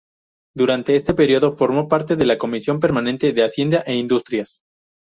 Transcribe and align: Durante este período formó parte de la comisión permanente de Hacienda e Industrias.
Durante 0.55 0.95
este 0.95 1.13
período 1.13 1.55
formó 1.55 1.87
parte 1.87 2.15
de 2.15 2.25
la 2.25 2.39
comisión 2.39 2.79
permanente 2.79 3.33
de 3.33 3.43
Hacienda 3.43 3.83
e 3.85 3.97
Industrias. 3.97 4.63